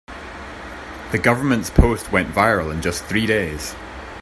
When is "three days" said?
3.03-3.75